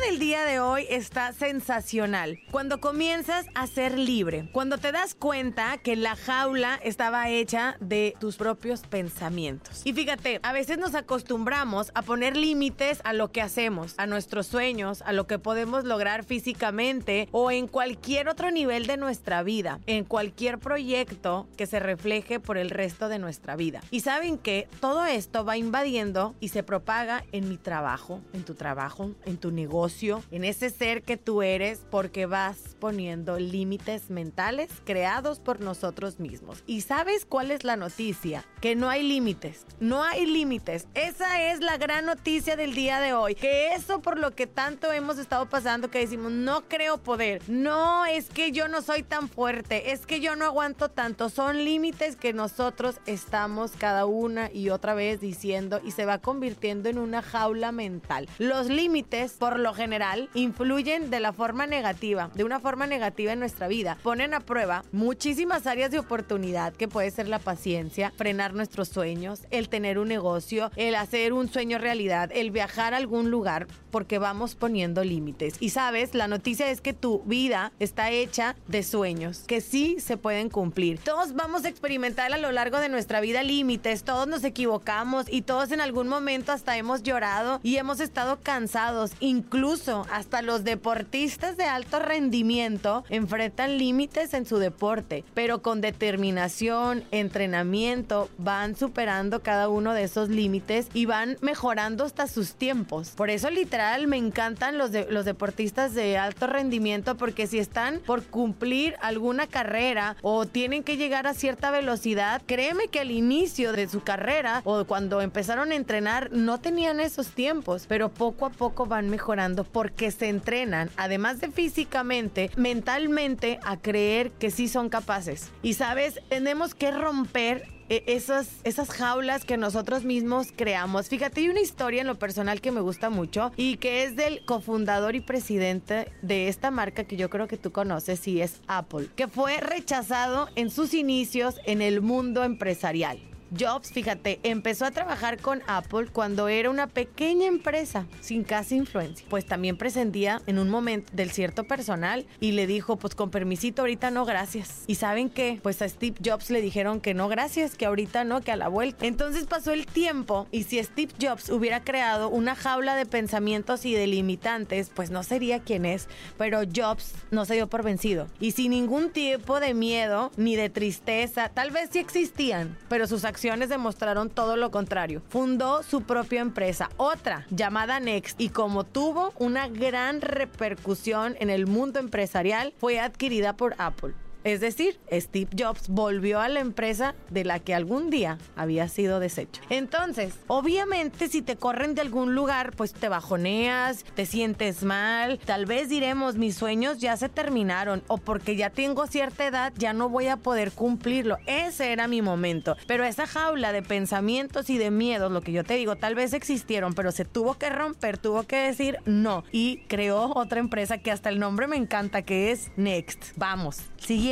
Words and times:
Del 0.00 0.18
día 0.20 0.44
de 0.44 0.60
hoy 0.60 0.86
está 0.90 1.32
sensacional. 1.32 2.38
Cuando 2.52 2.80
comienzas 2.80 3.46
a 3.54 3.66
ser 3.66 3.98
libre, 3.98 4.48
cuando 4.52 4.78
te 4.78 4.92
das 4.92 5.14
cuenta 5.14 5.78
que 5.78 5.96
la 5.96 6.14
jaula 6.14 6.78
estaba 6.84 7.28
hecha 7.28 7.76
de 7.80 8.14
tus 8.20 8.36
propios 8.36 8.82
pensamientos. 8.82 9.82
Y 9.84 9.92
fíjate, 9.92 10.38
a 10.42 10.52
veces 10.52 10.78
nos 10.78 10.94
acostumbramos 10.94 11.90
a 11.94 12.02
poner 12.02 12.36
límites 12.36 13.00
a 13.04 13.12
lo 13.12 13.32
que 13.32 13.42
hacemos, 13.42 13.94
a 13.96 14.06
nuestros 14.06 14.46
sueños, 14.46 15.02
a 15.02 15.12
lo 15.12 15.26
que 15.26 15.38
podemos 15.38 15.84
lograr 15.84 16.24
físicamente 16.24 17.28
o 17.32 17.50
en 17.50 17.66
cualquier 17.66 18.28
otro 18.28 18.50
nivel 18.50 18.86
de 18.86 18.98
nuestra 18.98 19.42
vida, 19.42 19.80
en 19.86 20.04
cualquier 20.04 20.58
proyecto 20.58 21.48
que 21.56 21.66
se 21.66 21.80
refleje 21.80 22.38
por 22.38 22.56
el 22.56 22.70
resto 22.70 23.08
de 23.08 23.18
nuestra 23.18 23.56
vida. 23.56 23.82
Y 23.90 24.00
saben 24.00 24.38
que 24.38 24.68
todo 24.80 25.06
esto 25.06 25.44
va 25.44 25.56
invadiendo 25.56 26.36
y 26.40 26.48
se 26.48 26.62
propaga 26.62 27.24
en 27.32 27.48
mi 27.48 27.56
trabajo, 27.56 28.20
en 28.32 28.44
tu 28.44 28.54
trabajo, 28.54 29.10
en 29.24 29.38
tu 29.38 29.50
negocio, 29.50 29.88
en 30.30 30.44
ese 30.44 30.70
ser 30.70 31.02
que 31.02 31.16
tú 31.16 31.42
eres, 31.42 31.80
porque 31.90 32.26
vas 32.26 32.76
poniendo 32.78 33.38
límites 33.38 34.10
mentales 34.10 34.70
creados 34.84 35.40
por 35.40 35.60
nosotros 35.60 36.20
mismos. 36.20 36.62
¿Y 36.66 36.82
sabes 36.82 37.24
cuál 37.24 37.50
es 37.50 37.64
la 37.64 37.76
noticia? 37.76 38.44
Que 38.60 38.76
no 38.76 38.88
hay 38.88 39.02
límites. 39.02 39.66
No 39.80 40.04
hay 40.04 40.26
límites. 40.26 40.86
Esa 40.94 41.50
es 41.50 41.60
la 41.60 41.78
gran 41.78 42.06
noticia 42.06 42.56
del 42.56 42.74
día 42.74 43.00
de 43.00 43.12
hoy. 43.12 43.34
Que 43.34 43.74
eso 43.74 44.00
por 44.00 44.18
lo 44.18 44.34
que 44.36 44.46
tanto 44.46 44.92
hemos 44.92 45.18
estado 45.18 45.48
pasando 45.48 45.90
que 45.90 45.98
decimos, 45.98 46.30
no 46.30 46.68
creo 46.68 46.98
poder. 46.98 47.42
No, 47.48 48.06
es 48.06 48.28
que 48.28 48.52
yo 48.52 48.68
no 48.68 48.82
soy 48.82 49.02
tan 49.02 49.28
fuerte. 49.28 49.90
Es 49.90 50.06
que 50.06 50.20
yo 50.20 50.36
no 50.36 50.44
aguanto 50.44 50.90
tanto. 50.90 51.28
Son 51.28 51.64
límites 51.64 52.14
que 52.14 52.32
nosotros 52.32 53.00
estamos 53.06 53.72
cada 53.72 54.06
una 54.06 54.52
y 54.52 54.70
otra 54.70 54.94
vez 54.94 55.20
diciendo 55.20 55.80
y 55.84 55.90
se 55.90 56.06
va 56.06 56.18
convirtiendo 56.18 56.88
en 56.88 56.98
una 56.98 57.20
jaula 57.22 57.72
mental. 57.72 58.28
Los 58.38 58.68
límites, 58.68 59.32
por 59.32 59.58
lo 59.58 59.74
general, 59.78 60.28
influyen 60.34 61.10
de 61.10 61.20
la 61.20 61.32
forma 61.32 61.66
negativa, 61.66 62.30
de 62.34 62.44
una 62.44 62.60
forma 62.60 62.86
negativa 62.86 63.32
en 63.32 63.38
nuestra 63.38 63.68
vida. 63.68 63.96
Ponen 64.02 64.34
a 64.34 64.40
prueba 64.40 64.84
muchísimas 64.92 65.66
áreas 65.66 65.90
de 65.90 65.98
oportunidad 65.98 66.74
que 66.74 66.88
puede 66.88 67.10
ser 67.10 67.28
la 67.28 67.38
paciencia, 67.38 68.12
frenar 68.16 68.52
nuestros 68.52 68.88
sueños, 68.88 69.42
el 69.50 69.70
tener 69.70 69.98
un 69.98 70.08
negocio, 70.08 70.70
el 70.76 70.94
hacer 70.94 71.32
un 71.32 71.48
sueño 71.48 71.78
realidad, 71.78 72.30
el 72.34 72.50
viajar 72.50 72.92
a 72.92 72.98
algún 72.98 73.30
lugar, 73.30 73.66
porque 73.90 74.18
vamos 74.18 74.54
poniendo 74.54 75.04
límites. 75.04 75.54
Y 75.60 75.70
sabes, 75.70 76.14
la 76.14 76.28
noticia 76.28 76.70
es 76.70 76.80
que 76.80 76.92
tu 76.92 77.22
vida 77.24 77.72
está 77.78 78.10
hecha 78.10 78.56
de 78.66 78.82
sueños 78.82 79.44
que 79.46 79.60
sí 79.60 79.96
se 80.00 80.16
pueden 80.16 80.50
cumplir. 80.50 80.98
Todos 80.98 81.34
vamos 81.34 81.64
a 81.64 81.68
experimentar 81.68 82.32
a 82.32 82.38
lo 82.38 82.52
largo 82.52 82.80
de 82.80 82.88
nuestra 82.88 83.20
vida 83.20 83.42
límites, 83.42 84.02
todos 84.02 84.26
nos 84.26 84.44
equivocamos 84.44 85.26
y 85.30 85.42
todos 85.42 85.70
en 85.72 85.80
algún 85.80 86.08
momento 86.08 86.52
hasta 86.52 86.76
hemos 86.76 87.02
llorado 87.02 87.60
y 87.62 87.76
hemos 87.76 88.00
estado 88.00 88.38
cansados. 88.42 89.12
Incluso 89.20 89.67
hasta 90.10 90.40
los 90.40 90.64
deportistas 90.64 91.58
de 91.58 91.64
alto 91.64 91.98
rendimiento 91.98 93.04
enfrentan 93.10 93.76
límites 93.76 94.32
en 94.32 94.46
su 94.46 94.56
deporte, 94.56 95.24
pero 95.34 95.60
con 95.60 95.82
determinación, 95.82 97.04
entrenamiento, 97.10 98.30
van 98.38 98.76
superando 98.76 99.42
cada 99.42 99.68
uno 99.68 99.92
de 99.92 100.04
esos 100.04 100.30
límites 100.30 100.88
y 100.94 101.04
van 101.04 101.36
mejorando 101.42 102.04
hasta 102.04 102.28
sus 102.28 102.54
tiempos. 102.54 103.10
Por 103.10 103.28
eso 103.28 103.50
literal 103.50 104.06
me 104.06 104.16
encantan 104.16 104.78
los, 104.78 104.90
de, 104.90 105.06
los 105.10 105.26
deportistas 105.26 105.92
de 105.92 106.16
alto 106.16 106.46
rendimiento 106.46 107.18
porque 107.18 107.46
si 107.46 107.58
están 107.58 108.00
por 108.06 108.24
cumplir 108.24 108.96
alguna 109.02 109.46
carrera 109.46 110.16
o 110.22 110.46
tienen 110.46 110.82
que 110.82 110.96
llegar 110.96 111.26
a 111.26 111.34
cierta 111.34 111.70
velocidad, 111.70 112.40
créeme 112.46 112.88
que 112.88 113.00
al 113.00 113.10
inicio 113.10 113.74
de 113.74 113.86
su 113.86 114.00
carrera 114.00 114.62
o 114.64 114.86
cuando 114.86 115.20
empezaron 115.20 115.72
a 115.72 115.74
entrenar 115.74 116.32
no 116.32 116.58
tenían 116.58 117.00
esos 117.00 117.28
tiempos, 117.28 117.84
pero 117.86 118.08
poco 118.08 118.46
a 118.46 118.50
poco 118.50 118.86
van 118.86 119.10
mejorando 119.10 119.57
porque 119.64 120.10
se 120.10 120.28
entrenan, 120.28 120.90
además 120.96 121.40
de 121.40 121.50
físicamente, 121.50 122.50
mentalmente 122.56 123.58
a 123.64 123.76
creer 123.76 124.30
que 124.32 124.50
sí 124.50 124.68
son 124.68 124.88
capaces. 124.88 125.50
Y 125.62 125.74
sabes, 125.74 126.20
tenemos 126.28 126.74
que 126.74 126.90
romper 126.90 127.66
e, 127.88 128.04
esas, 128.06 128.48
esas 128.64 128.90
jaulas 128.90 129.44
que 129.44 129.56
nosotros 129.56 130.04
mismos 130.04 130.48
creamos. 130.54 131.08
Fíjate, 131.08 131.40
hay 131.40 131.48
una 131.48 131.60
historia 131.60 132.02
en 132.02 132.06
lo 132.06 132.18
personal 132.18 132.60
que 132.60 132.72
me 132.72 132.80
gusta 132.80 133.10
mucho 133.10 133.52
y 133.56 133.76
que 133.76 134.04
es 134.04 134.16
del 134.16 134.44
cofundador 134.44 135.14
y 135.14 135.20
presidente 135.20 136.12
de 136.22 136.48
esta 136.48 136.70
marca 136.70 137.04
que 137.04 137.16
yo 137.16 137.30
creo 137.30 137.48
que 137.48 137.56
tú 137.56 137.72
conoces 137.72 138.26
y 138.28 138.42
es 138.42 138.60
Apple, 138.66 139.08
que 139.16 139.28
fue 139.28 139.58
rechazado 139.60 140.48
en 140.54 140.70
sus 140.70 140.92
inicios 140.94 141.56
en 141.64 141.80
el 141.80 142.02
mundo 142.02 142.44
empresarial. 142.44 143.18
Jobs, 143.56 143.90
fíjate, 143.92 144.40
empezó 144.42 144.84
a 144.84 144.90
trabajar 144.90 145.40
con 145.40 145.62
Apple 145.66 146.08
cuando 146.12 146.48
era 146.48 146.68
una 146.68 146.86
pequeña 146.86 147.46
empresa 147.46 148.06
sin 148.20 148.44
casi 148.44 148.76
influencia. 148.76 149.26
Pues 149.30 149.46
también 149.46 149.78
presentía 149.78 150.42
en 150.46 150.58
un 150.58 150.68
momento 150.68 151.10
del 151.14 151.30
cierto 151.30 151.64
personal 151.64 152.26
y 152.40 152.52
le 152.52 152.66
dijo, 152.66 152.96
pues 152.96 153.14
con 153.14 153.30
permisito, 153.30 153.82
ahorita 153.82 154.10
no, 154.10 154.24
gracias. 154.24 154.84
¿Y 154.86 154.96
saben 154.96 155.30
qué? 155.30 155.60
Pues 155.62 155.80
a 155.80 155.88
Steve 155.88 156.16
Jobs 156.22 156.50
le 156.50 156.60
dijeron 156.60 157.00
que 157.00 157.14
no, 157.14 157.28
gracias, 157.28 157.74
que 157.74 157.86
ahorita 157.86 158.24
no, 158.24 158.42
que 158.42 158.52
a 158.52 158.56
la 158.56 158.68
vuelta. 158.68 159.06
Entonces 159.06 159.46
pasó 159.46 159.72
el 159.72 159.86
tiempo 159.86 160.46
y 160.50 160.64
si 160.64 160.82
Steve 160.82 161.12
Jobs 161.20 161.48
hubiera 161.48 161.82
creado 161.82 162.28
una 162.28 162.54
jaula 162.54 162.96
de 162.96 163.06
pensamientos 163.06 163.86
y 163.86 163.94
de 163.94 164.06
limitantes, 164.06 164.90
pues 164.94 165.10
no 165.10 165.22
sería 165.22 165.60
quien 165.60 165.86
es. 165.86 166.08
Pero 166.36 166.60
Jobs 166.64 167.14
no 167.30 167.46
se 167.46 167.54
dio 167.54 167.68
por 167.68 167.82
vencido. 167.82 168.26
Y 168.40 168.52
sin 168.52 168.72
ningún 168.72 169.10
tipo 169.10 169.58
de 169.58 169.72
miedo 169.72 170.30
ni 170.36 170.54
de 170.56 170.68
tristeza, 170.68 171.48
tal 171.48 171.70
vez 171.70 171.88
sí 171.92 171.98
existían, 171.98 172.76
pero 172.88 173.06
sus 173.06 173.24
acciones 173.24 173.37
demostraron 173.68 174.30
todo 174.30 174.56
lo 174.56 174.70
contrario. 174.70 175.22
Fundó 175.28 175.82
su 175.82 176.02
propia 176.02 176.40
empresa, 176.40 176.90
otra 176.96 177.46
llamada 177.50 178.00
Next, 178.00 178.40
y 178.40 178.48
como 178.48 178.84
tuvo 178.84 179.32
una 179.38 179.68
gran 179.68 180.20
repercusión 180.20 181.36
en 181.38 181.50
el 181.50 181.66
mundo 181.66 182.00
empresarial, 182.00 182.74
fue 182.78 183.00
adquirida 183.00 183.56
por 183.56 183.74
Apple. 183.78 184.14
Es 184.44 184.60
decir, 184.60 184.98
Steve 185.10 185.50
Jobs 185.58 185.88
volvió 185.88 186.40
a 186.40 186.48
la 186.48 186.60
empresa 186.60 187.14
de 187.30 187.44
la 187.44 187.58
que 187.58 187.74
algún 187.74 188.08
día 188.08 188.38
había 188.56 188.88
sido 188.88 189.20
deshecho. 189.20 189.60
Entonces, 189.68 190.34
obviamente 190.46 191.28
si 191.28 191.42
te 191.42 191.56
corren 191.56 191.94
de 191.94 192.02
algún 192.02 192.34
lugar, 192.34 192.72
pues 192.76 192.92
te 192.92 193.08
bajoneas, 193.08 194.04
te 194.14 194.26
sientes 194.26 194.84
mal, 194.84 195.38
tal 195.44 195.66
vez 195.66 195.88
diremos 195.88 196.36
mis 196.36 196.54
sueños 196.54 196.98
ya 196.98 197.16
se 197.16 197.28
terminaron 197.28 198.02
o 198.06 198.18
porque 198.18 198.56
ya 198.56 198.70
tengo 198.70 199.06
cierta 199.06 199.46
edad 199.46 199.72
ya 199.76 199.92
no 199.92 200.08
voy 200.08 200.28
a 200.28 200.36
poder 200.36 200.72
cumplirlo. 200.72 201.38
Ese 201.46 201.92
era 201.92 202.06
mi 202.06 202.22
momento. 202.22 202.76
Pero 202.86 203.04
esa 203.04 203.26
jaula 203.26 203.72
de 203.72 203.82
pensamientos 203.82 204.70
y 204.70 204.78
de 204.78 204.90
miedos, 204.90 205.32
lo 205.32 205.40
que 205.40 205.52
yo 205.52 205.64
te 205.64 205.74
digo, 205.74 205.96
tal 205.96 206.14
vez 206.14 206.32
existieron, 206.32 206.94
pero 206.94 207.12
se 207.12 207.24
tuvo 207.24 207.54
que 207.54 207.70
romper, 207.70 208.18
tuvo 208.18 208.44
que 208.44 208.56
decir 208.56 208.98
no 209.04 209.44
y 209.50 209.78
creó 209.88 210.32
otra 210.34 210.60
empresa 210.60 210.98
que 210.98 211.10
hasta 211.10 211.28
el 211.28 211.38
nombre 211.38 211.66
me 211.66 211.76
encanta 211.76 212.22
que 212.22 212.52
es 212.52 212.70
Next. 212.76 213.32
Vamos, 213.36 213.78
siguiente 213.96 214.27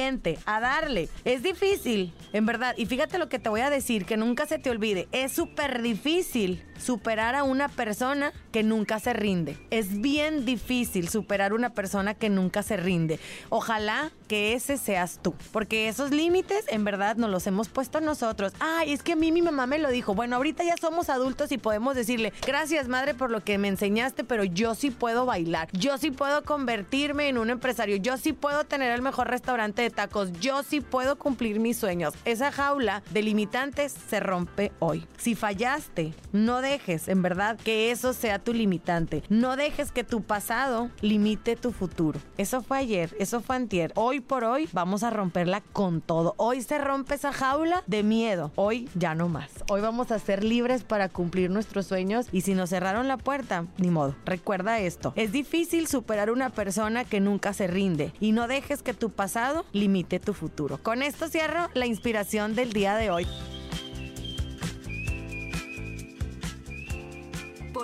a 0.47 0.61
darle. 0.61 1.09
Es 1.25 1.43
difícil, 1.43 2.13
en 2.33 2.47
verdad. 2.47 2.75
Y 2.77 2.87
fíjate 2.87 3.19
lo 3.19 3.29
que 3.29 3.39
te 3.39 3.49
voy 3.49 3.61
a 3.61 3.71
decir, 3.71 4.05
que 4.05 4.17
nunca 4.17 4.47
se 4.47 4.59
te 4.59 4.71
olvide. 4.71 5.09
Es 5.13 5.33
súper 5.33 5.83
difícil 5.83 6.63
superar 6.79 7.35
a 7.35 7.43
una 7.43 7.69
persona 7.69 8.33
que 8.57 8.63
nunca 8.63 8.99
se 9.01 9.13
rinde. 9.13 9.59
Es 9.69 10.01
bien 10.01 10.47
difícil 10.47 11.11
superar 11.11 11.53
una 11.53 11.75
persona 11.75 12.15
que 12.15 12.31
nunca 12.31 12.63
se 12.63 12.79
rinde. 12.79 13.21
Ojalá 13.51 14.13
que 14.29 14.55
ese 14.55 14.79
seas 14.79 15.21
tú, 15.23 15.35
porque 15.53 15.89
esos 15.89 16.11
límites 16.11 16.65
en 16.69 16.83
verdad 16.83 17.17
nos 17.17 17.29
los 17.29 17.47
hemos 17.47 17.69
puesto 17.69 18.01
nosotros. 18.01 18.55
Ay, 18.59 18.95
es 18.95 19.03
que 19.03 19.13
a 19.13 19.17
mí 19.17 19.31
mi 19.31 19.43
mamá 19.43 19.67
me 19.67 19.79
lo 19.79 19.91
dijo. 19.91 20.15
Bueno, 20.15 20.37
ahorita 20.37 20.65
ya 20.65 20.75
somos 20.81 21.11
adultos 21.11 21.53
y 21.53 21.59
podemos 21.59 21.95
decirle, 21.95 22.33
gracias 22.47 22.89
madre 22.89 23.13
por 23.13 23.31
lo 23.31 23.45
que 23.45 23.59
me 23.59 23.69
enseñaste, 23.69 24.25
pero 24.25 24.43
yo 24.43 24.75
sí 24.75 24.91
puedo 24.91 25.27
bailar. 25.27 25.69
Yo 25.73 25.99
sí 25.99 26.11
puedo 26.11 26.43
convertirme 26.43 27.29
en 27.29 27.37
un 27.37 27.51
empresario. 27.51 27.97
Yo 27.97 28.17
sí 28.17 28.33
puedo 28.33 28.65
tener 28.65 28.91
el 28.91 29.03
mejor 29.03 29.29
restaurante 29.29 29.83
de 29.83 29.91
tacos. 29.91 30.33
Yo 30.41 30.63
sí 30.63 30.81
puedo 30.81 31.19
cumplir 31.19 31.61
mis 31.61 31.77
sueños. 31.77 32.15
Esa 32.25 32.51
jaula 32.53 33.03
de 33.11 33.21
limitantes 33.21 33.95
se 34.09 34.19
rompe 34.19 34.73
hoy. 34.79 35.07
Si 35.19 35.35
fallaste, 35.35 36.15
no 36.33 36.63
dejes, 36.63 37.09
en 37.09 37.21
verdad, 37.21 37.59
que 37.63 37.91
eso 37.91 38.15
sea 38.15 38.39
limitante. 38.53 39.23
No 39.29 39.57
dejes 39.57 39.93
que 39.93 40.05
tu 40.05 40.23
pasado 40.23 40.91
limite 41.01 41.57
tu 41.57 41.73
futuro. 41.73 42.21
Eso 42.37 42.63
fue 42.63 42.79
ayer, 42.79 43.15
eso 43.19 43.41
fue 43.41 43.57
antier. 43.57 43.93
Hoy 43.95 44.21
por 44.21 44.45
hoy 44.45 44.69
vamos 44.73 45.03
a 45.03 45.11
romperla 45.11 45.63
con 45.73 46.01
todo. 46.01 46.35
Hoy 46.37 46.63
se 46.63 46.79
rompe 46.79 47.15
esa 47.15 47.33
jaula 47.33 47.83
de 47.87 48.03
miedo. 48.03 48.53
Hoy 48.57 48.89
ya 48.95 49.15
no 49.15 49.29
más. 49.29 49.51
Hoy 49.69 49.81
vamos 49.81 50.11
a 50.11 50.19
ser 50.19 50.45
libres 50.45 50.85
para 50.85 51.09
cumplir 51.09 51.51
nuestros 51.51 51.87
sueños 51.87 52.27
y 52.33 52.43
si 52.43 52.55
nos 52.55 52.71
cerraron 52.71 53.09
la 53.09 53.17
puerta, 53.17 53.67
ni 53.79 53.91
modo. 53.91 54.15
Recuerda 54.25 54.79
esto. 54.81 55.13
Es 55.17 55.33
difícil 55.33 55.87
superar 55.87 56.31
una 56.31 56.51
persona 56.51 57.05
que 57.05 57.21
nunca 57.21 57.53
se 57.53 57.67
rinde 57.67 58.13
y 58.21 58.33
no 58.33 58.49
dejes 58.49 58.83
que 58.83 58.95
tu 58.95 59.11
pasado 59.11 59.65
limite 59.73 60.21
tu 60.21 60.35
futuro. 60.35 60.79
Con 60.83 61.03
esto 61.03 61.29
cierro 61.29 61.69
la 61.75 61.87
inspiración 61.87 62.55
del 62.55 62.73
día 62.73 62.97
de 62.97 63.11
hoy. 63.11 63.27